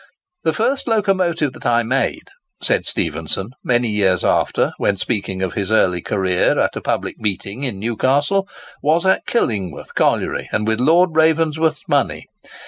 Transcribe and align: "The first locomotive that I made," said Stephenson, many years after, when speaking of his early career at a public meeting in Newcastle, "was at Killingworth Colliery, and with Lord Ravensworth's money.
"The 0.41 0.51
first 0.53 0.87
locomotive 0.87 1.53
that 1.53 1.67
I 1.67 1.83
made," 1.83 2.23
said 2.59 2.87
Stephenson, 2.87 3.51
many 3.63 3.87
years 3.89 4.23
after, 4.25 4.71
when 4.79 4.97
speaking 4.97 5.43
of 5.43 5.53
his 5.53 5.69
early 5.71 6.01
career 6.01 6.57
at 6.57 6.75
a 6.75 6.81
public 6.81 7.19
meeting 7.19 7.61
in 7.61 7.77
Newcastle, 7.79 8.49
"was 8.81 9.05
at 9.05 9.27
Killingworth 9.27 9.93
Colliery, 9.93 10.49
and 10.51 10.67
with 10.67 10.79
Lord 10.79 11.11
Ravensworth's 11.15 11.83
money. 11.87 12.25